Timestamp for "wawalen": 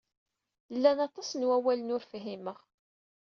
1.47-1.93